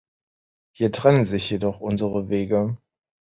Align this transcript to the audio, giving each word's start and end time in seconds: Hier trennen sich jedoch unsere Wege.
Hier 0.71 0.91
trennen 0.91 1.25
sich 1.25 1.47
jedoch 1.51 1.79
unsere 1.79 2.27
Wege. 2.27 2.75